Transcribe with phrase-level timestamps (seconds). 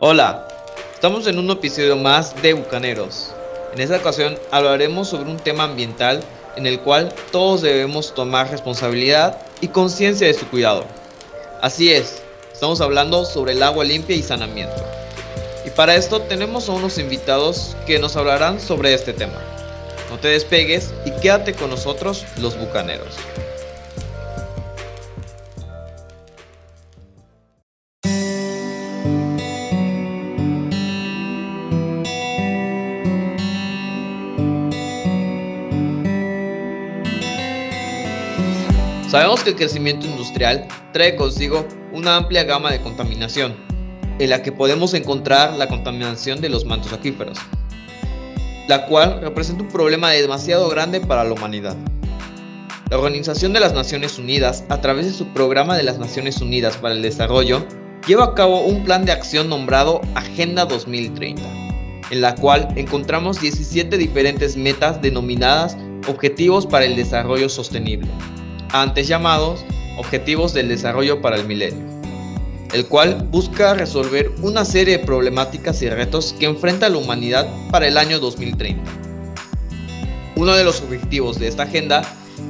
[0.00, 0.48] Hola,
[0.92, 3.30] estamos en un episodio más de Bucaneros.
[3.72, 6.20] En esta ocasión hablaremos sobre un tema ambiental
[6.56, 10.84] en el cual todos debemos tomar responsabilidad y conciencia de su cuidado.
[11.62, 12.20] Así es,
[12.52, 14.82] estamos hablando sobre el agua limpia y saneamiento.
[15.64, 19.38] Y para esto tenemos a unos invitados que nos hablarán sobre este tema.
[20.10, 23.14] No te despegues y quédate con nosotros los Bucaneros.
[39.14, 43.54] Sabemos que el crecimiento industrial trae consigo una amplia gama de contaminación,
[44.18, 47.38] en la que podemos encontrar la contaminación de los mantos acuíferos,
[48.66, 51.76] la cual representa un problema demasiado grande para la humanidad.
[52.90, 56.76] La Organización de las Naciones Unidas, a través de su Programa de las Naciones Unidas
[56.78, 57.64] para el Desarrollo,
[58.08, 61.40] lleva a cabo un plan de acción nombrado Agenda 2030,
[62.10, 65.76] en la cual encontramos 17 diferentes metas denominadas
[66.08, 68.08] Objetivos para el Desarrollo Sostenible
[68.74, 69.64] antes llamados
[69.96, 71.84] Objetivos del Desarrollo para el Milenio,
[72.72, 77.86] el cual busca resolver una serie de problemáticas y retos que enfrenta la humanidad para
[77.86, 78.82] el año 2030.
[80.34, 82.02] Uno de los objetivos de esta agenda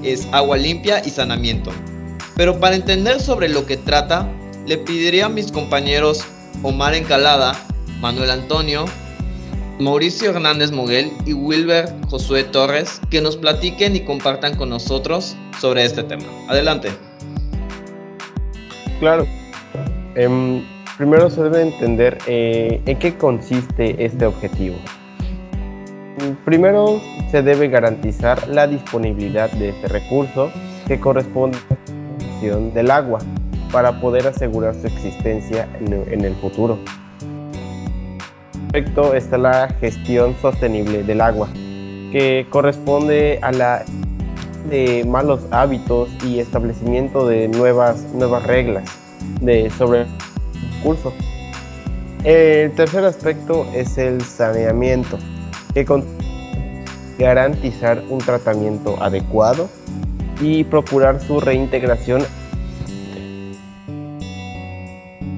[0.03, 1.71] es agua limpia y saneamiento,
[2.35, 4.27] pero para entender sobre lo que trata,
[4.67, 6.25] le pediría a mis compañeros
[6.63, 7.55] Omar Encalada,
[8.01, 8.87] Manuel Antonio,
[9.81, 15.85] Mauricio Hernández Moguel y Wilber Josué Torres que nos platiquen y compartan con nosotros sobre
[15.85, 16.25] este tema.
[16.49, 16.91] Adelante.
[19.01, 19.27] Claro.
[20.15, 20.63] Em,
[20.97, 24.77] primero se debe entender eh, en qué consiste este objetivo.
[26.45, 27.01] Primero
[27.33, 30.53] se debe garantizar la disponibilidad de este recurso
[30.87, 33.19] que corresponde a la del agua
[33.73, 36.79] para poder asegurar su existencia en el futuro
[38.75, 41.49] está la gestión sostenible del agua,
[42.11, 43.85] que corresponde a la
[44.69, 48.91] de malos hábitos y establecimiento de nuevas, nuevas reglas
[49.41, 50.07] de, sobre el
[50.83, 51.13] curso.
[52.25, 55.19] El tercer aspecto es el saneamiento,
[55.73, 56.05] que con
[57.17, 59.69] garantizar un tratamiento adecuado
[60.41, 62.25] y procurar su reintegración.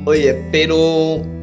[0.06, 1.36] Oye, pero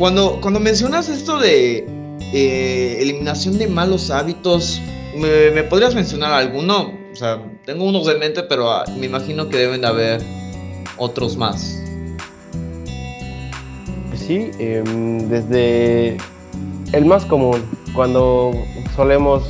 [0.00, 1.86] cuando, cuando mencionas esto de
[2.32, 4.80] eh, eliminación de malos hábitos,
[5.14, 6.94] ¿me, podrías mencionar alguno?
[7.12, 10.22] O sea, tengo unos de mente, pero ah, me imagino que deben de haber
[10.96, 11.82] otros más.
[14.16, 16.16] Sí, em, desde
[16.92, 17.62] el más común,
[17.94, 18.52] cuando
[18.96, 19.42] solemos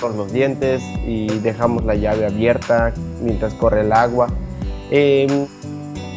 [0.00, 4.28] por los dientes y dejamos la llave abierta mientras corre el agua.
[4.90, 5.46] Eh,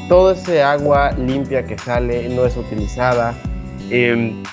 [0.08, 3.36] todo ese agua limpia que sale no es utilizada
[3.92, 4.44] Em,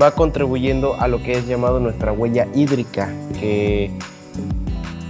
[0.00, 3.90] va contribuyendo a lo que es llamado nuestra huella hídrica, que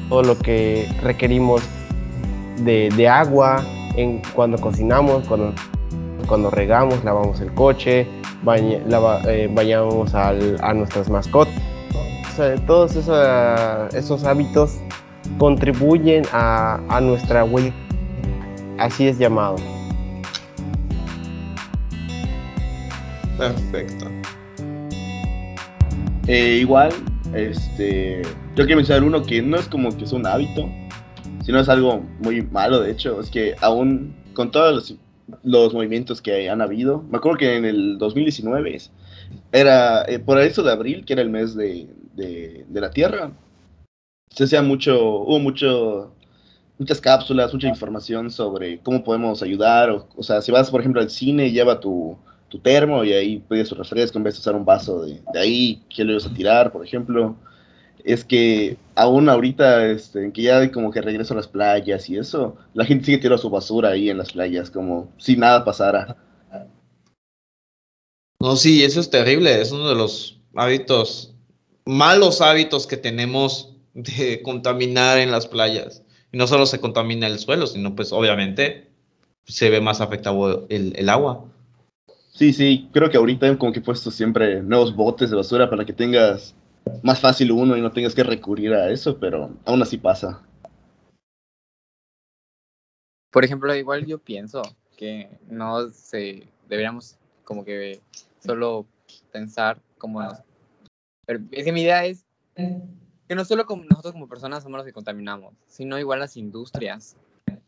[0.08, 1.62] todo lo que requerimos
[2.64, 3.64] de, agua
[4.34, 8.06] cuando cocinamos, cuando, regamos, lavamos el coche,
[9.26, 11.54] eh, bañamos a nuestras mascotas.
[12.66, 14.78] todos esos hábitos
[15.38, 17.74] contribuyen a nuestra huella.
[18.78, 19.56] Así es llamado.
[23.38, 24.06] Perfecto.
[26.26, 26.90] Eh, igual,
[27.32, 28.22] este,
[28.56, 30.68] yo quiero mencionar uno que no es como que es un hábito,
[31.44, 34.98] sino es algo muy malo, de hecho, es que aún con todos
[35.44, 38.78] los, movimientos que han habido, me acuerdo que en el 2019
[39.52, 43.30] era eh, por eso de abril, que era el mes de, de, la Tierra,
[44.30, 46.12] se hacía mucho, hubo mucho,
[46.76, 51.00] muchas cápsulas, mucha información sobre cómo podemos ayudar, o, o sea, si vas, por ejemplo,
[51.00, 54.54] al cine, lleva tu, tu termo y ahí pides tu refresco en vez de usar
[54.54, 57.36] un vaso de, ahí que lo ibas a tirar, por ejemplo.
[58.04, 62.56] Es que aún ahorita, este, que ya como que regreso a las playas y eso,
[62.72, 66.16] la gente sigue tirando su basura ahí en las playas, como si nada pasara.
[68.40, 71.34] No, sí, eso es terrible, es uno de los hábitos,
[71.84, 76.02] malos hábitos que tenemos de contaminar en las playas.
[76.32, 78.90] Y no solo se contamina el suelo, sino pues obviamente
[79.44, 81.44] se ve más afectado el agua.
[82.38, 85.84] Sí, sí, creo que ahorita como que he puesto siempre nuevos botes de basura para
[85.84, 86.54] que tengas
[87.02, 90.40] más fácil uno y no tengas que recurrir a eso, pero aún así pasa.
[93.32, 94.62] Por ejemplo, igual yo pienso
[94.96, 97.98] que no se deberíamos como que
[98.38, 98.86] solo
[99.32, 102.24] pensar como es que mi idea es
[102.54, 107.16] que no solo como nosotros como personas somos los que contaminamos, sino igual las industrias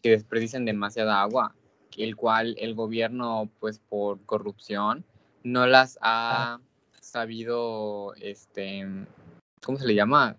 [0.00, 1.56] que desperdician demasiada agua
[1.96, 5.04] el cual el gobierno, pues por corrupción,
[5.42, 6.60] no las ha
[7.00, 8.86] sabido, este,
[9.62, 10.36] ¿cómo se le llama?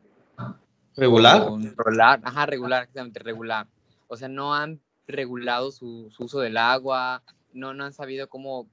[0.95, 1.45] ¿Regular?
[1.45, 3.67] Controlar, ajá, regular, exactamente, regular.
[4.07, 8.67] O sea, no han regulado su, su uso del agua, no, no han sabido cómo,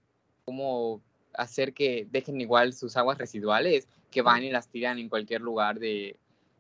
[0.45, 1.01] cómo
[1.35, 5.79] hacer que dejen igual sus aguas residuales, que van y las tiran en cualquier lugar
[5.79, 6.19] de,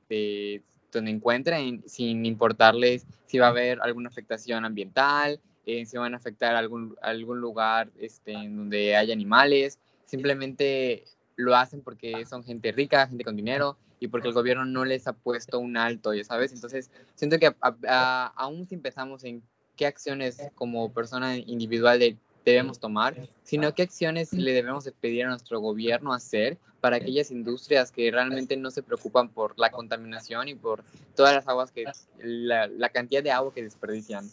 [0.08, 0.62] de
[0.92, 6.56] donde encuentren, sin importarles si va a haber alguna afectación ambiental, eh, van a afectar
[6.56, 11.04] algún, algún lugar este, en donde hay animales, simplemente
[11.36, 15.06] lo hacen porque son gente rica, gente con dinero y porque el gobierno no les
[15.06, 16.52] ha puesto un alto, ya sabes.
[16.52, 19.42] Entonces, siento que aún si empezamos en
[19.76, 22.16] qué acciones como persona individual
[22.46, 27.92] debemos tomar, sino qué acciones le debemos pedir a nuestro gobierno hacer para aquellas industrias
[27.92, 30.82] que realmente no se preocupan por la contaminación y por
[31.14, 31.84] todas las aguas que,
[32.22, 34.30] la, la cantidad de agua que desperdician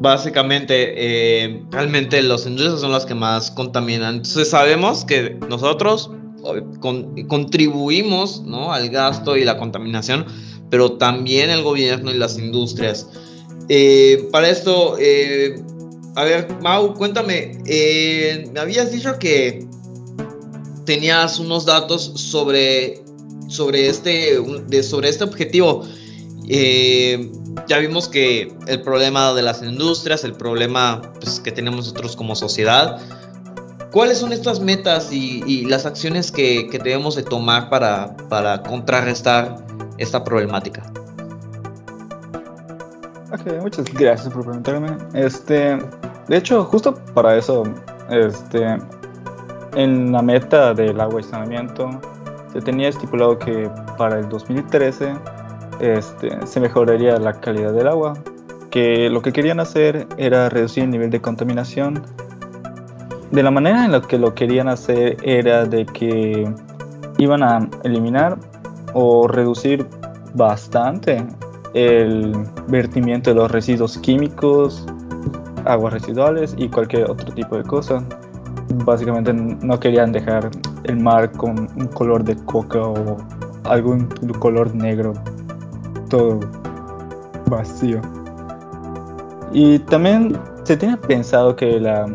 [0.00, 4.16] básicamente, eh, realmente los industrias son las que más contaminan.
[4.16, 6.10] Entonces sabemos que nosotros
[7.28, 10.24] contribuimos al gasto y la contaminación,
[10.70, 13.08] pero también el gobierno y las industrias.
[13.68, 15.60] Eh, para esto, eh,
[16.14, 17.58] a ver, Mau, cuéntame,
[18.52, 19.66] me habías dicho que
[20.86, 23.02] tenías unos datos sobre,
[23.48, 24.38] sobre, este,
[24.82, 25.84] sobre este objetivo.
[26.50, 27.30] Eh,
[27.66, 32.34] ya vimos que el problema de las industrias, el problema pues, que tenemos nosotros como
[32.34, 32.98] sociedad,
[33.92, 39.58] ¿cuáles son estas metas y, las acciones que, debemos de tomar para, para contrarrestar
[39.98, 40.90] esta problemática?
[43.30, 44.96] Ok, muchas gracias por preguntarme.
[45.12, 45.78] Este,
[46.28, 47.64] de hecho, justo para eso,
[48.08, 48.78] este,
[49.74, 51.90] en la meta del agua y saneamiento,
[52.54, 55.12] se tenía estipulado que para el 2013
[55.80, 58.14] este, se mejoraría la calidad del agua,
[58.70, 62.02] que lo que querían hacer era reducir el nivel de contaminación.
[63.30, 66.50] De la manera en la que lo querían hacer era de que
[67.18, 68.38] iban a eliminar
[68.94, 69.86] o reducir
[70.34, 71.24] bastante
[71.74, 72.32] el
[72.68, 74.86] vertimiento de los residuos químicos,
[75.64, 78.02] aguas residuales y cualquier otro tipo de cosa.
[78.84, 80.50] Básicamente no querían dejar
[80.84, 83.16] el mar con un color de coca o
[83.64, 84.06] algún
[84.38, 85.12] color negro
[86.08, 86.40] todo
[87.48, 88.00] vacío.
[89.52, 92.06] Y también se tiene pensado que la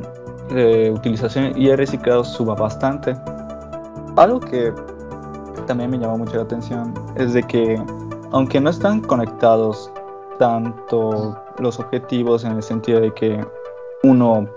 [0.51, 3.15] eh, utilización y el reciclado suba bastante.
[4.15, 4.73] Algo que
[5.65, 7.81] también me llamó mucho la atención es de que
[8.31, 9.91] aunque no están conectados
[10.37, 13.45] tanto los objetivos en el sentido de que
[14.03, 14.47] uno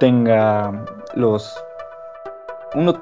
[0.00, 0.84] tenga
[1.14, 1.54] los
[2.74, 2.94] uno,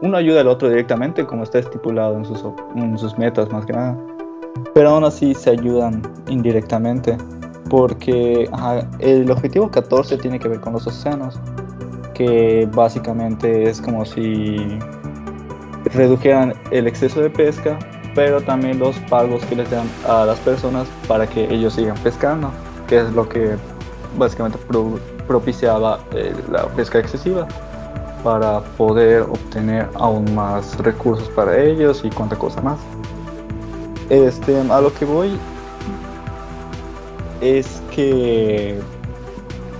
[0.00, 2.44] uno ayuda al otro directamente como está estipulado en sus,
[2.76, 3.96] en sus metas más que nada
[4.74, 7.16] pero aún así se ayudan indirectamente
[7.68, 8.48] porque
[9.00, 11.38] el objetivo 14 tiene que ver con los océanos,
[12.14, 14.78] que básicamente es como si
[15.94, 17.78] redujeran el exceso de pesca,
[18.14, 22.50] pero también los pagos que les dan a las personas para que ellos sigan pescando,
[22.88, 23.56] que es lo que
[24.16, 24.58] básicamente
[25.26, 27.46] propiciaba eh, la pesca excesiva
[28.24, 32.78] para poder obtener aún más recursos para ellos y cuánta cosa más.
[34.10, 35.38] Este, a lo que voy
[37.40, 38.80] es que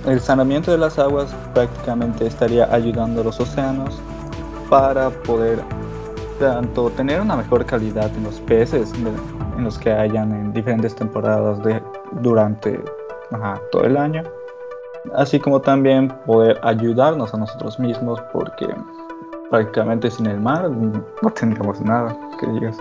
[0.05, 3.99] el saneamiento de las aguas prácticamente estaría ayudando a los océanos
[4.69, 5.59] para poder
[6.39, 11.61] tanto tener una mejor calidad en los peces en los que hayan en diferentes temporadas
[11.63, 11.81] de,
[12.21, 12.79] durante
[13.71, 14.23] todo el año,
[15.15, 18.67] así como también poder ayudarnos a nosotros mismos porque
[19.49, 22.77] prácticamente sin el mar no tendríamos nada que digas.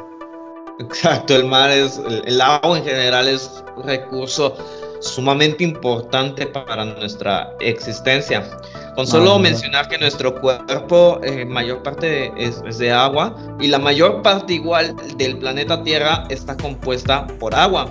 [0.79, 4.57] Exacto, el mar es, el, agua en general es un recurso
[5.01, 8.49] sumamente importante para nuestra existencia.
[8.95, 14.23] Con solo mencionar que nuestro cuerpo, eh, mayor parte es, de agua y la mayor
[14.23, 17.91] parte igual del planeta Tierra está compuesta por agua.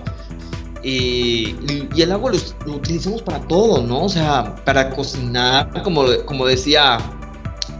[0.84, 1.56] Y,
[1.98, 2.32] el agua
[2.66, 4.06] lo, utilizamos para todo, ¿no?
[4.06, 7.00] O sea, para cocinar, como, como decía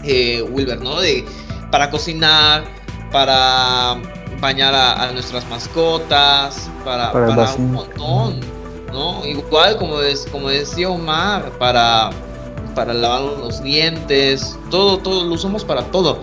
[0.04, 1.00] eh, Wilber, ¿no?
[1.00, 1.24] De,
[1.72, 2.64] para cocinar,
[3.12, 3.98] para
[4.40, 8.40] bañar a, nuestras mascotas, para, para, un montón,
[8.92, 9.26] ¿no?
[9.26, 12.12] Igual como, es, como decía Omar, para,
[12.76, 16.20] para lavar los dientes, todo, todo, lo usamos para todo.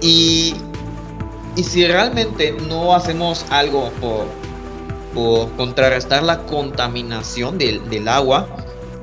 [0.00, 0.54] Y,
[1.56, 4.26] y si realmente no hacemos algo por,
[5.14, 8.46] por contrarrestar la contaminación del, del agua,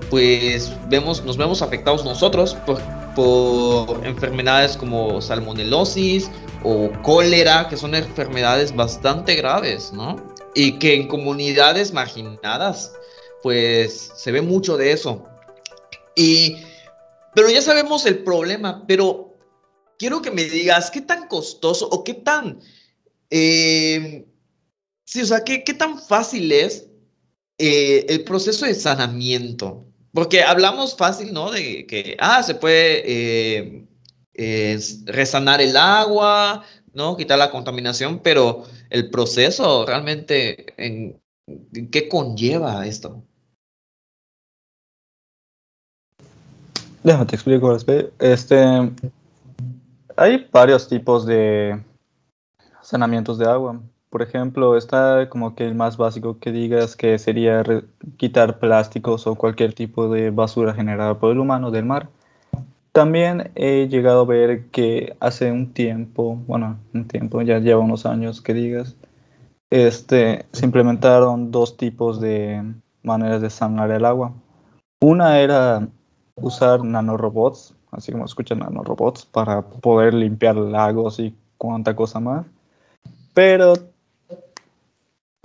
[0.09, 2.79] pues vemos, nos vemos afectados nosotros por,
[3.15, 6.29] por enfermedades como salmonelosis,
[6.63, 10.15] o cólera, que son enfermedades bastante graves, ¿no?
[10.55, 12.93] Y que en comunidades marginadas
[13.41, 15.27] pues se ve mucho de eso.
[16.15, 16.57] Y,
[17.35, 19.37] pero ya sabemos el problema, pero
[19.99, 22.59] quiero que me digas qué tan costoso o qué tan,
[23.29, 24.25] eh,
[25.05, 26.87] sí, o sea, qué, qué tan fácil es
[27.57, 29.85] eh, el proceso de sanamiento.
[30.13, 31.51] Porque hablamos fácil, ¿no?
[31.51, 33.85] De que, ah, se puede eh,
[35.05, 36.63] resanar el agua,
[36.93, 37.17] ¿no?
[37.17, 41.19] Quitar la contaminación, pero el proceso realmente, ¿en,
[41.91, 43.23] qué conlleva esto?
[47.03, 47.75] Déjame te explico,
[48.19, 48.91] este,
[50.15, 51.81] hay varios tipos de
[52.81, 53.81] saneamientos de agua.
[54.09, 57.63] Por ejemplo, está como que el más básico que digas que sería
[58.17, 62.09] quitar plásticos o cualquier tipo de basura generada por el humano del mar.
[62.93, 68.05] También he llegado a ver que hace un tiempo, bueno, un tiempo, ya lleva unos
[68.05, 68.95] años que digas,
[69.71, 72.63] este, se implementaron dos tipos de
[73.01, 74.31] maneras de sanar el agua.
[75.01, 75.87] Una era
[76.35, 82.45] usar nanorobots, así como escuchan nanorobots, para poder limpiar lagos y cuánta cosa más.
[83.33, 83.73] Pero,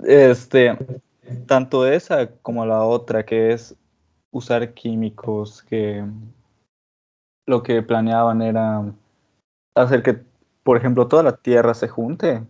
[0.03, 0.77] este,
[1.47, 3.75] tanto esa como la otra, que es
[4.29, 6.05] usar químicos que
[7.49, 8.85] lo que planeaban era
[9.73, 10.21] hacer que,
[10.63, 12.43] por ejemplo, toda la Tierra se junte.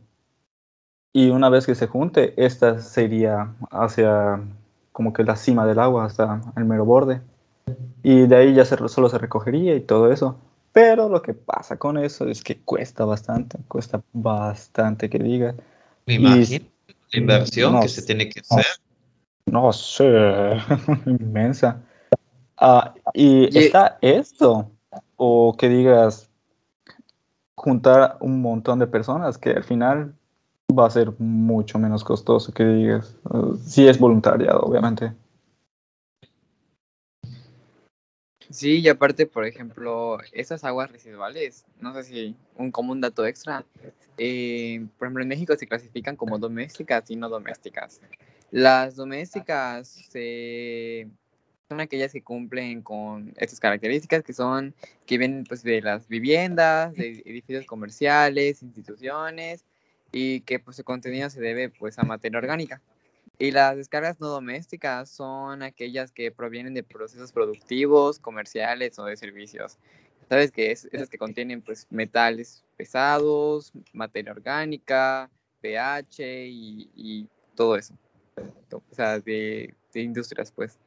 [1.14, 4.42] Y una vez que se junte, esta sería hacia
[4.92, 7.22] como que la cima del agua, hasta el mero borde.
[8.04, 10.38] Y de ahí ya se, solo se recogería y todo eso.
[10.74, 15.56] Pero lo que pasa con eso es que cuesta bastante, cuesta bastante que diga.
[16.06, 16.66] Me imagino
[17.12, 18.66] la inversión que se tiene que hacer.
[19.46, 20.06] No, sé,
[21.06, 21.82] inmensa.
[22.58, 24.70] Ah, y, está esto,
[25.22, 26.30] o que digas
[27.56, 30.16] juntar un montón de personas que al final
[30.72, 35.14] va a ser mucho menos costoso que digas uh, si es voluntariado obviamente.
[38.50, 43.66] Sí y aparte por ejemplo esas aguas residuales no sé si un común dato extra
[44.18, 48.00] eh, por ejemplo en México se clasifican como domésticas y no domésticas.
[48.52, 51.10] Las domésticas se
[51.78, 54.74] aquellas que cumplen con estas características que son
[55.06, 59.66] que vienen pues de las viviendas, de edificios comerciales, instituciones
[60.12, 62.82] y que pues su contenido se debe pues a materia orgánica.
[63.38, 69.16] Y las descargas no domésticas son aquellas que provienen de procesos productivos, comerciales o de
[69.16, 69.78] servicios.
[70.28, 75.30] Sabes que es esas que contienen pues metales pesados, materia orgánica,
[75.62, 77.94] pH y, todo eso.
[78.72, 80.80] O sea, de, de industrias pues.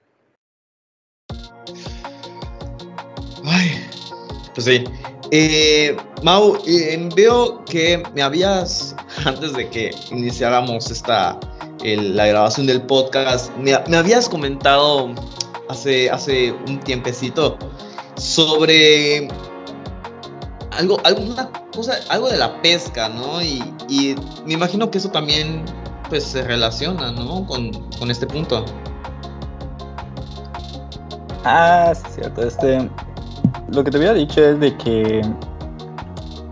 [4.55, 4.85] Pues sí.
[5.31, 8.95] Eh, Mau, eh, veo que me habías,
[9.25, 11.39] antes de que iniciáramos esta,
[11.83, 15.15] la grabación del podcast, me, habías comentado
[15.69, 17.59] hace, hace un tiempecito
[18.17, 19.29] sobre
[20.73, 23.43] algo, alguna cosa, algo de la pesca, ¿no?
[23.43, 25.65] Y, y me imagino que eso también
[26.09, 27.47] pues se relaciona, ¿no?
[27.47, 28.67] Con, con este punto.
[31.45, 32.43] Ah, sí, cierto.
[32.43, 32.89] Este,
[33.73, 35.23] lo que te había dicho es de que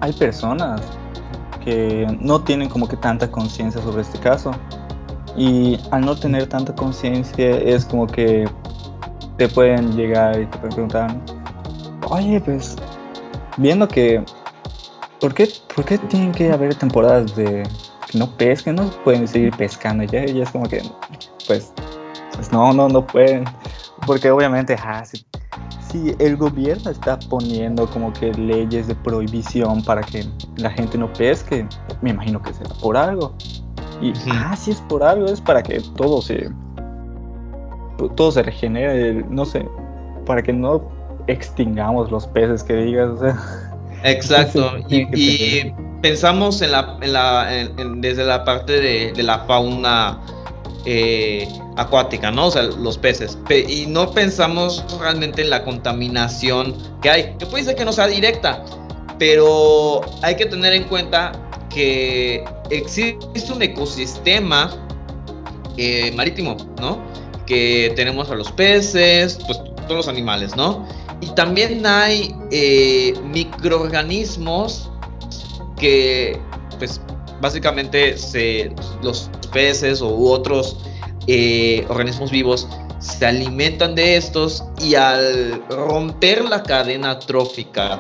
[0.01, 0.81] hay personas
[1.63, 4.53] que no tienen como que tanta conciencia sobre este caso.
[5.37, 8.49] Y al no tener tanta conciencia es como que
[9.37, 11.17] te pueden llegar y te pueden preguntar,
[12.09, 12.77] oye, pues
[13.57, 14.25] viendo que,
[15.21, 17.63] ¿por qué, ¿por qué tienen que haber temporadas de
[18.11, 18.77] que no pesquen?
[18.77, 20.83] No pueden seguir pescando ya, y es como que,
[21.47, 21.73] pues,
[22.35, 23.45] pues no, no, no pueden.
[24.07, 25.25] Porque obviamente, ah, si,
[26.19, 30.25] el gobierno está poniendo como que leyes de prohibición para que
[30.57, 31.67] la gente no pesque,
[32.03, 33.35] me imagino que será por algo.
[34.01, 36.51] Y ah, si es por algo, es para que todo se
[38.17, 39.69] todo se regenere, no sé,
[40.25, 40.83] para que no
[41.27, 43.11] extingamos los peces que digas,
[44.05, 44.79] Exacto.
[44.89, 47.47] y, pensamos en la, en la
[47.97, 50.19] desde la parte de, de la fauna
[50.87, 51.47] eh,
[51.81, 52.47] acuática, ¿no?
[52.47, 53.39] O sea, los peces.
[53.69, 58.07] y no pensamos realmente en la contaminación que hay, que puede ser que no sea
[58.07, 58.65] directa,
[59.19, 61.33] pero hay que tener en cuenta
[61.71, 64.71] que existe un ecosistema
[65.77, 67.01] eh, marítimo, ¿no?
[67.47, 70.87] Que tenemos a los peces, pues todos los animales, ¿no?
[71.23, 74.91] Y también hay eh, microorganismos
[75.79, 76.39] que,
[76.79, 77.01] pues,
[77.41, 78.73] básicamente se,
[79.03, 80.77] los peces u otros
[81.27, 82.69] eh, organismos vivos
[83.01, 87.99] se alimentan de estos y al romper la cadena trófica,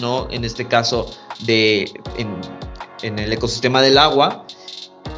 [0.00, 0.28] ¿no?
[0.30, 4.44] En este caso, de, en, el ecosistema del agua,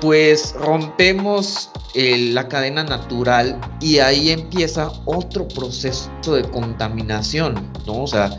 [0.00, 8.04] pues rompemos eh, la cadena natural y ahí empieza otro proceso de contaminación, ¿no?
[8.04, 8.30] O sea,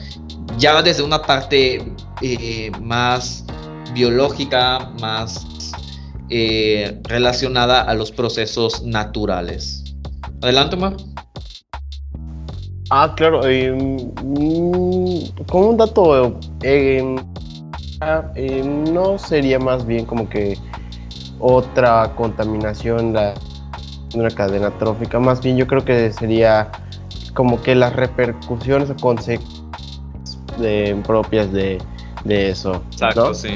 [0.58, 1.84] ya desde una parte
[2.22, 3.44] eh, más
[3.94, 5.46] biológica, más
[6.32, 9.84] eh, relacionada a los procesos naturales.
[10.42, 10.96] Adelante, Mar.
[12.90, 13.42] Ah, claro.
[13.44, 17.16] mm, como un dato, eh,
[18.36, 20.58] eh, no sería más bien como que
[21.40, 23.34] otra contaminación la,
[24.14, 25.20] de una cadena trófica.
[25.20, 26.72] Más bien yo creo que sería
[27.34, 29.50] como que las repercusiones o consecuencias
[30.58, 31.82] de- propias de,
[32.24, 32.84] de eso.
[33.16, 33.34] ¿no?
[33.34, 33.56] sí.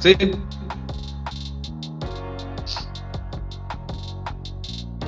[0.00, 0.16] Sí.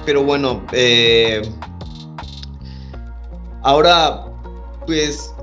[0.06, 1.42] Pero bueno, eh,
[3.62, 4.25] ahora,
[4.86, 5.34] pues,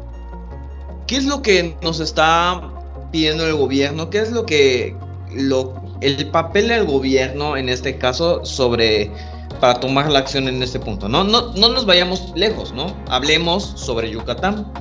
[1.05, 2.71] ¿qué es lo que nos está
[3.11, 4.09] pidiendo el gobierno?
[4.09, 4.95] ¿Qué es lo que,
[5.33, 9.11] lo, el papel del gobierno en este caso sobre,
[9.59, 11.09] para tomar la acción en este punto?
[11.09, 12.95] No, no, no nos vayamos lejos, ¿no?
[13.09, 14.71] Hablemos sobre Yucatán,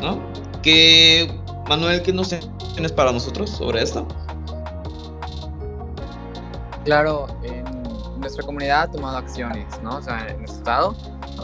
[0.00, 0.22] ¿no?
[0.62, 1.28] Que,
[1.68, 2.28] Manuel, ¿qué nos
[2.74, 4.06] tienes para nosotros sobre esto?
[6.84, 7.26] Claro,
[8.20, 9.96] nuestra comunidad ha tomado acciones, ¿no?
[9.96, 10.96] O sea, en nuestro estado.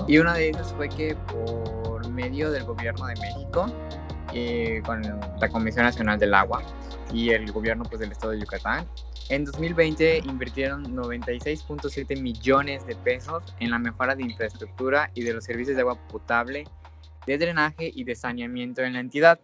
[0.06, 3.66] Y una de ellas fue que por medio del gobierno de México,
[4.33, 6.62] eh, con la Comisión Nacional del Agua
[7.12, 8.87] y el gobierno pues, del estado de Yucatán,
[9.28, 15.45] en 2020 invirtieron 96.7 millones de pesos en la mejora de infraestructura y de los
[15.45, 16.64] servicios de agua potable,
[17.26, 19.40] de drenaje y de saneamiento en la entidad.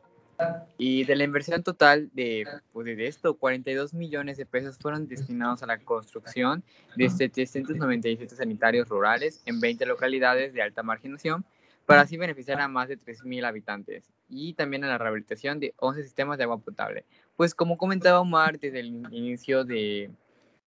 [0.79, 5.63] Y de la inversión total de, pues, de esto, 42 millones de pesos fueron destinados
[5.63, 6.63] a la construcción
[6.97, 11.45] de 797 sanitarios rurales en 20 localidades de alta marginación
[11.87, 16.03] para así beneficiar a más de 3.000 habitantes y también a la rehabilitación de 11
[16.03, 17.05] sistemas de agua potable.
[17.37, 20.11] Pues como comentaba Omar desde el inicio de,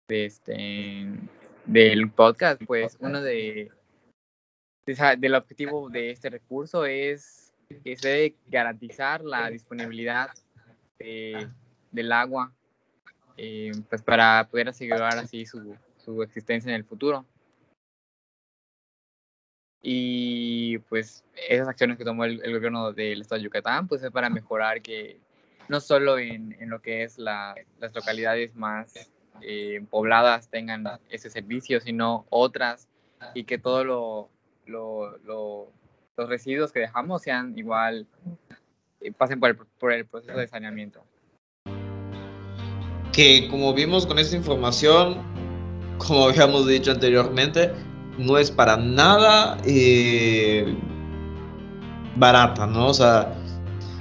[0.08, 1.06] de este,
[1.66, 3.70] del podcast, pues uno de,
[4.86, 7.47] de del objetivo de este recurso es
[7.84, 10.30] que se debe garantizar la disponibilidad
[10.98, 11.48] de-
[11.90, 12.52] del agua
[13.36, 17.24] eh, pues para poder asegurar así su, su existencia en el futuro.
[19.80, 24.10] Y pues esas acciones que tomó el, el gobierno del estado de Yucatán, pues es
[24.10, 25.20] para mejorar que
[25.68, 31.30] no solo en, en lo que es la- las localidades más eh, pobladas tengan ese
[31.30, 32.88] servicio, sino otras
[33.34, 34.30] y que todo lo,
[34.66, 35.72] lo- lo-
[36.18, 38.06] los residuos que dejamos sean igual,
[39.00, 41.02] eh, pasen por el, por el proceso de saneamiento.
[43.18, 45.16] que como vimos con esta información,
[45.98, 47.72] como habíamos dicho anteriormente,
[48.16, 50.72] no es para nada eh,
[52.14, 52.86] barata, ¿no?
[52.86, 53.34] O sea,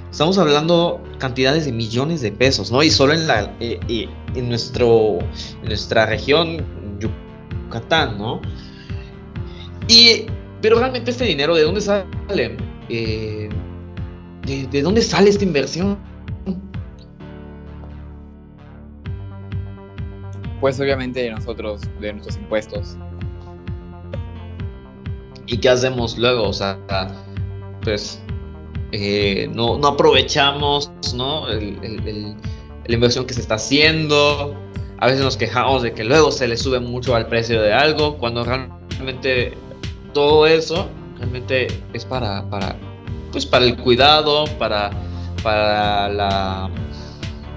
[0.08, 2.80] estamos hablando cantidades de millones de pesos, ¿no?
[2.80, 5.18] Y solo en la eh, en nuestro
[5.62, 6.64] en nuestra región
[7.00, 8.40] Yucatán, ¿no?
[9.88, 10.26] Y
[10.60, 12.06] pero realmente este dinero de dónde sale?
[12.88, 13.48] Eh,
[14.46, 15.98] ¿de, de dónde sale esta inversión?
[20.60, 22.96] Pues obviamente de nosotros, de nuestros impuestos.
[25.46, 26.48] ¿Y qué hacemos luego?
[26.48, 26.78] O sea,
[27.82, 28.20] pues
[28.92, 31.48] eh, no, no aprovechamos ¿no?
[31.48, 32.34] El- el- el-
[32.86, 34.54] la inversión que se está haciendo.
[34.98, 38.18] A veces nos quejamos de que luego se le sube mucho al precio de algo,
[38.18, 39.52] cuando realmente
[40.12, 42.76] todo eso realmente es para, para,
[43.32, 44.90] pues para el cuidado, para,
[45.42, 46.70] para, la,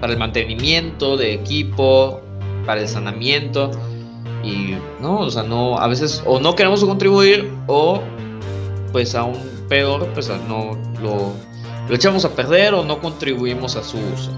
[0.00, 2.20] para el mantenimiento de equipo,
[2.66, 3.70] para el sanamiento.
[4.42, 8.00] Y no, o sea, no, a veces o no queremos contribuir o
[8.90, 9.38] pues aún
[9.68, 11.32] peor, pues no lo,
[11.88, 14.30] lo echamos a perder o no contribuimos a su uso.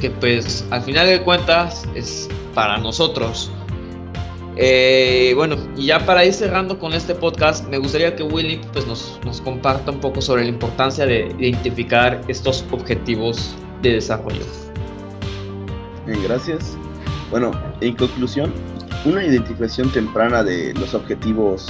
[0.00, 3.50] Que pues al final de cuentas es para nosotros.
[4.56, 8.86] Eh, bueno, y ya para ir cerrando con este podcast, me gustaría que Willy pues,
[8.86, 14.44] nos, comparta un poco sobre la importancia de identificar estos objetivos de desarrollo.
[16.06, 16.76] Bien, gracias.
[17.30, 18.52] Bueno, en conclusión,
[19.06, 21.66] una identificación temprana de los objetivos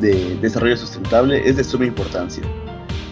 [0.00, 2.42] de desarrollo sustentable es de suma importancia.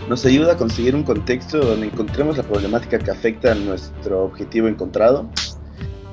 [0.08, 4.68] Nos ayuda a conseguir un contexto donde encontremos la problemática que afecta a nuestro objetivo
[4.68, 5.30] encontrado.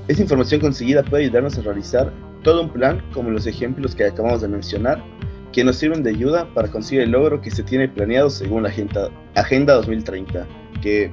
[0.08, 2.14] Esta información conseguida puede ayudarnos a realizar
[2.44, 5.04] todo un plan, como los ejemplos que acabamos de mencionar,
[5.52, 8.70] que nos sirven de ayuda para conseguir el logro que se tiene planeado según la
[8.70, 10.48] Agenda, agenda 2030,
[10.82, 11.12] que,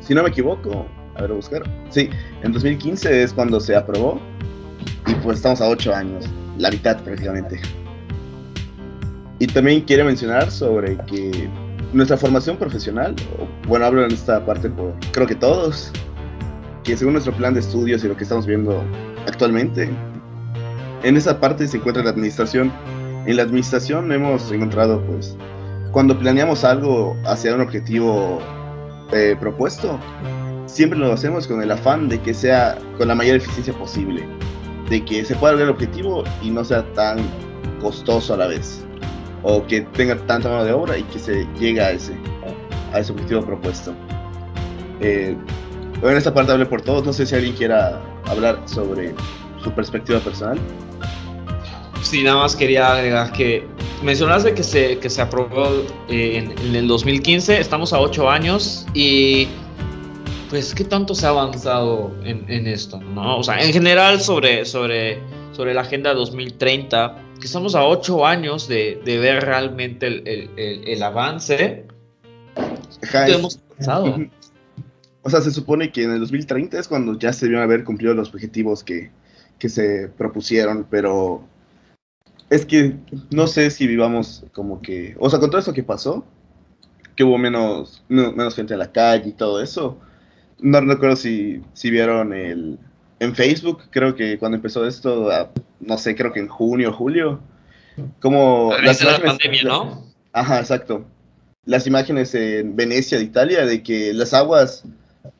[0.00, 1.62] si no me equivoco, a ver, buscar.
[1.90, 2.10] Sí,
[2.42, 4.20] en 2015 es cuando se aprobó
[5.06, 7.60] y pues estamos a 8 años, la mitad prácticamente.
[9.38, 11.48] Y también quiero mencionar sobre que
[11.92, 13.14] nuestra formación profesional,
[13.66, 15.90] bueno, hablo en esta parte por creo que todos,
[16.84, 18.82] que según nuestro plan de estudios y lo que estamos viendo
[19.26, 19.90] actualmente,
[21.02, 22.72] en esa parte se encuentra la administración.
[23.26, 25.36] En la administración hemos encontrado, pues,
[25.92, 28.40] cuando planeamos algo hacia un objetivo
[29.12, 29.98] eh, propuesto,
[30.66, 34.26] siempre lo hacemos con el afán de que sea con la mayor eficiencia posible,
[34.88, 37.18] de que se pueda lograr el objetivo y no sea tan
[37.80, 38.84] costoso a la vez,
[39.42, 42.14] o que tenga tanta mano de obra y que se llegue a ese,
[42.92, 43.94] a ese objetivo propuesto.
[45.00, 45.36] Eh,
[46.02, 49.14] en esta parte hablé por todos, no sé si alguien quiera hablar sobre
[49.62, 50.58] su perspectiva personal.
[52.02, 53.64] Sí, nada más quería agregar que
[54.02, 55.68] mencionaste que se, que se aprobó
[56.08, 59.48] eh, en, en, el 2015, estamos a ocho años y
[60.50, 63.38] pues qué tanto se ha avanzado en, en, esto, ¿no?
[63.38, 65.18] O sea, en general sobre, sobre,
[65.52, 70.50] sobre la Agenda 2030, que estamos a ocho años de, de ver realmente el, el,
[70.56, 71.86] el, el avance.
[73.02, 74.16] Ajá, ¿Qué hemos avanzado?
[75.24, 78.12] O sea, se supone que en el 2030 es cuando ya se debieron haber cumplido
[78.12, 79.12] los objetivos que,
[79.60, 81.44] que se propusieron, pero
[82.52, 82.96] es que
[83.30, 86.22] no sé si vivamos como que, o sea, con todo eso que pasó,
[87.16, 89.98] que hubo menos, menos gente en la calle y todo eso,
[90.60, 92.78] no recuerdo si, si vieron el,
[93.20, 95.30] en Facebook, creo que cuando empezó esto,
[95.80, 97.40] no sé, creo que en junio o julio,
[98.20, 98.74] como...
[98.82, 100.04] Las la pandemia, ¿no?
[100.34, 101.06] Ajá, exacto.
[101.64, 104.84] Las imágenes en Venecia de Italia de que las aguas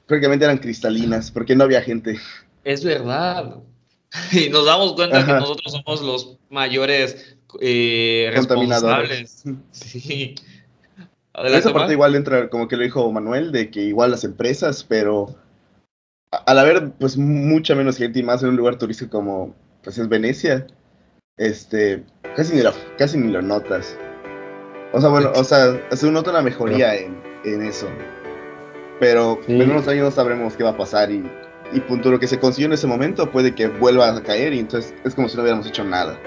[0.06, 2.18] prácticamente eran cristalinas porque no había gente.
[2.64, 3.56] Es verdad.
[4.32, 5.26] Y nos damos cuenta Ajá.
[5.26, 9.44] que nosotros somos los mayores eh, responsables.
[9.72, 10.34] Sí.
[11.34, 14.84] Adelante, Esa parte igual entra, como que lo dijo Manuel, de que igual las empresas,
[14.84, 15.34] pero
[16.30, 20.08] al haber pues mucha menos gente y más en un lugar turístico como pues es
[20.08, 20.66] Venecia,
[21.38, 22.04] este,
[22.36, 23.96] casi ni lo, casi ni lo notas.
[24.92, 27.88] O sea, bueno, o sea, se nota una mejoría en, en eso.
[29.00, 29.58] Pero sí.
[29.58, 31.24] en unos años no sabremos qué va a pasar y
[31.72, 34.60] y punto lo que se consiguió en ese momento puede que vuelva a caer y
[34.60, 36.18] entonces es como si no hubiéramos hecho nada.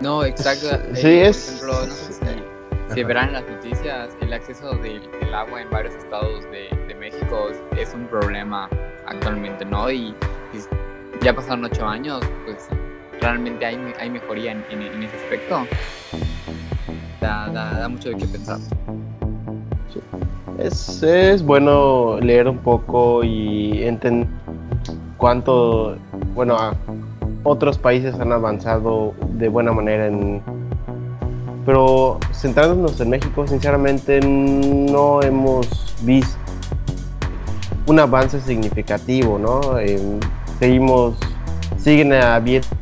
[0.00, 0.68] No, exacto.
[0.94, 1.60] Sí, eh, es.
[1.60, 5.60] Por ejemplo, no sé si, si verán en las noticias, el acceso del, del agua
[5.60, 8.68] en varios estados de, de, México es un problema
[9.06, 9.90] actualmente, ¿no?
[9.90, 10.14] Y,
[10.52, 10.60] y,
[11.22, 12.68] ya pasaron ocho años, pues
[13.20, 15.66] realmente hay, hay mejoría en, en, en ese aspecto.
[17.20, 18.58] Da, da, da mucho de qué pensar.
[20.60, 24.28] Es, es, bueno leer un poco y entender
[25.16, 25.96] cuánto,
[26.34, 26.56] bueno,
[27.44, 30.42] otros países han avanzado de buena manera en...
[31.64, 36.38] Pero centrándonos en México, sinceramente no hemos visto
[37.86, 39.78] un avance significativo, ¿no?
[39.78, 39.98] Eh,
[40.58, 41.16] seguimos,
[41.78, 42.76] siguen abiertos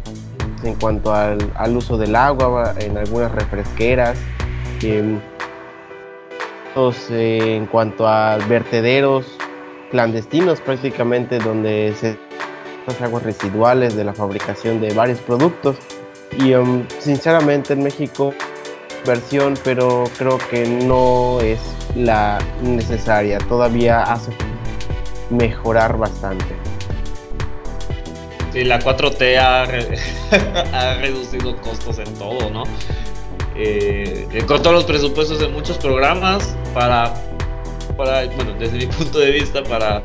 [0.64, 4.18] en cuanto al, al, uso del agua en algunas refresqueras.
[4.82, 5.18] Eh,
[7.10, 9.26] eh, en cuanto a vertederos
[9.90, 12.16] clandestinos prácticamente donde se
[12.86, 15.76] las aguas residuales de la fabricación de varios productos.
[16.38, 18.32] Y um, sinceramente en México
[19.04, 21.58] versión pero creo que no es
[21.96, 23.38] la necesaria.
[23.38, 24.30] Todavía hace
[25.30, 26.46] mejorar bastante.
[28.52, 29.62] Sí, la 4T ha,
[30.78, 32.62] ha reducido costos en todo, ¿no?
[33.58, 37.12] Eh, cortó los presupuestos de muchos programas para,
[37.96, 40.02] para, bueno, desde mi punto de vista, para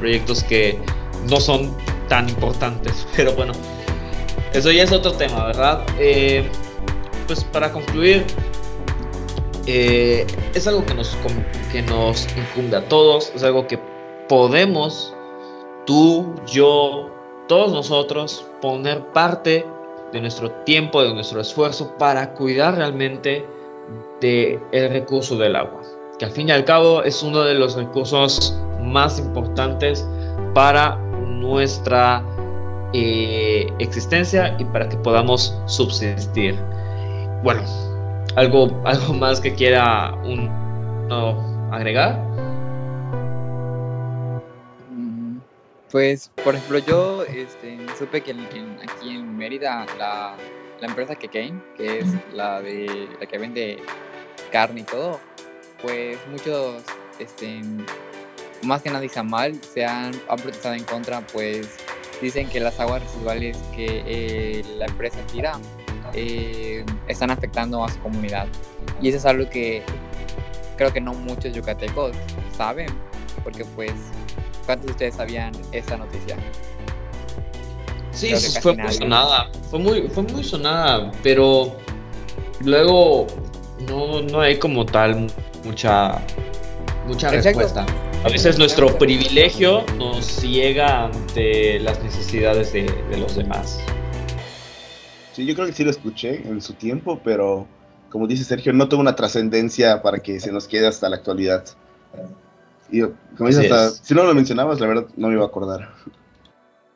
[0.00, 0.78] proyectos que
[1.30, 1.72] no son
[2.08, 3.06] tan importantes.
[3.16, 3.52] Pero bueno,
[4.52, 5.84] eso ya es otro tema, ¿verdad?
[5.98, 6.48] Eh,
[7.26, 8.24] pues para concluir,
[9.66, 11.16] eh, es algo que nos,
[11.70, 13.78] que nos incumbe a todos, es algo que
[14.28, 15.14] podemos,
[15.86, 17.10] tú, yo,
[17.46, 19.64] todos nosotros, poner parte
[20.12, 23.44] de nuestro tiempo, de nuestro esfuerzo para cuidar realmente
[24.20, 25.82] del el recurso del agua,
[26.18, 30.06] que al fin y al cabo es uno de los recursos más importantes
[30.54, 32.22] para nuestra
[32.92, 36.58] eh, existencia y para que podamos subsistir.
[37.42, 37.62] Bueno,
[38.36, 40.48] algo, algo más que quiera un,
[41.08, 41.36] no,
[41.72, 42.18] agregar.
[45.96, 50.36] Pues, por ejemplo, yo este, supe que en, en, aquí en Mérida la,
[50.78, 53.78] la empresa Kekane, que es la de la que vende
[54.52, 55.18] carne y todo,
[55.80, 56.82] pues muchos,
[57.18, 57.62] este,
[58.62, 61.78] más que nadie mal, se han, han, protestado en contra, pues
[62.20, 65.58] dicen que las aguas residuales que eh, la empresa tira
[66.12, 68.48] eh, están afectando a su comunidad.
[69.00, 69.82] Y eso es algo que
[70.76, 72.14] creo que no muchos yucatecos
[72.54, 72.88] saben,
[73.42, 73.94] porque pues
[74.66, 76.36] ¿Cuántos de ustedes sabían esa noticia?
[78.10, 79.50] Sí, fue muy sonada.
[79.70, 81.76] Fue muy, fue muy sonada, pero
[82.64, 83.26] luego
[83.88, 85.28] no, no hay como tal
[85.64, 86.20] mucha,
[87.06, 87.60] mucha Exacto.
[87.60, 87.86] respuesta.
[88.24, 93.78] A veces nuestro privilegio nos ciega ante las necesidades de, de los demás.
[95.32, 97.68] Sí, yo creo que sí lo escuché en su tiempo, pero
[98.10, 101.64] como dice Sergio, no tuvo una trascendencia para que se nos quede hasta la actualidad.
[102.90, 103.00] Y
[103.36, 105.92] como dices, hasta- si no lo mencionabas, la verdad no me iba a acordar.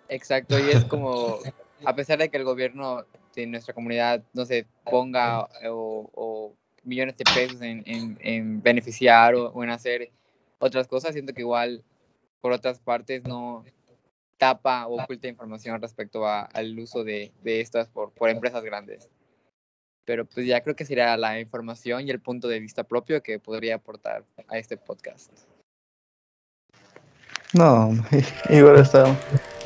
[0.09, 1.39] Exacto, y es como,
[1.85, 7.17] a pesar de que el gobierno de nuestra comunidad, no se ponga o, o millones
[7.17, 10.11] de pesos en, en- en beneficiar o, o en hacer
[10.59, 11.83] otras cosas, siento que igual
[12.41, 13.65] por otras partes no
[14.37, 19.09] tapa o oculta información respecto a- al uso de, de estas por, por empresas grandes.
[20.07, 23.39] Pero pues ya creo que sería la información y el punto de vista propio que
[23.39, 25.31] podría aportar a este podcast.
[27.53, 27.91] No,
[28.51, 29.07] igual está.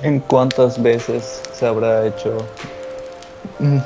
[0.03, 2.37] ¿En cuántas veces se habrá hecho
[3.61, 3.83] un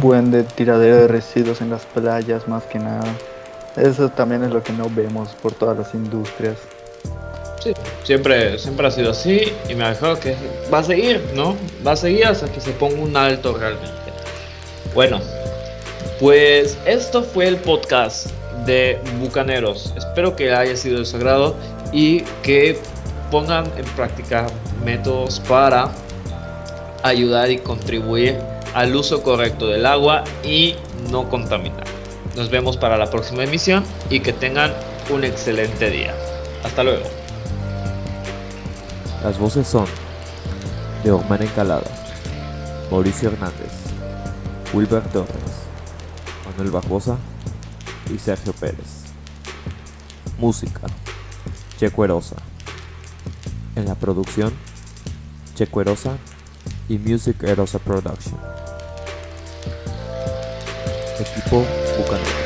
[0.00, 3.04] buen de tiradero de residuos en las playas, más que nada?
[3.76, 6.56] Eso también es lo que no vemos por todas las industrias.
[7.62, 7.72] Sí,
[8.04, 10.34] siempre, siempre ha sido así y me dejado que
[10.72, 11.56] va a seguir, ¿no?
[11.86, 13.88] Va a seguir hasta que se ponga un alto realmente.
[14.94, 15.20] Bueno,
[16.18, 18.28] pues esto fue el podcast
[18.64, 19.92] de Bucaneros.
[19.96, 21.54] Espero que haya sido de su agrado
[21.92, 22.78] y que
[23.30, 24.46] pongan en práctica
[24.84, 25.90] métodos para
[27.02, 28.38] ayudar y contribuir
[28.74, 30.74] al uso correcto del agua y
[31.10, 31.84] no contaminar.
[32.36, 34.72] Nos vemos para la próxima emisión y que tengan
[35.10, 36.14] un excelente día.
[36.64, 37.04] Hasta luego.
[39.24, 39.86] Las voces son
[41.04, 41.90] de Omar Encalada,
[42.90, 43.72] Mauricio Hernández,
[44.72, 45.28] Wilber Torres,
[46.46, 47.16] Manuel Barbosa
[48.12, 49.04] y Sergio Pérez.
[50.38, 50.80] Música,
[51.78, 52.36] Checo Erosa.
[53.80, 54.52] En la producción,
[55.54, 56.18] Checo Erosa
[56.90, 58.38] y Music Erosa Production.
[61.18, 61.64] Equipo
[61.96, 62.39] Bucaneros.